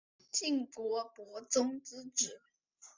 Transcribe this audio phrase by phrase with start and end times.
[0.31, 2.41] 晋国伯宗之子。